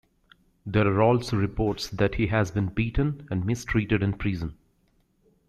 There 0.65 0.87
are 0.87 0.99
also 1.03 1.37
reports 1.37 1.87
that 1.89 2.15
he 2.15 2.25
has 2.25 2.49
been 2.49 2.69
beaten 2.69 3.27
and 3.29 3.45
mistreated 3.45 4.01
in 4.01 4.13
prison. 4.13 4.57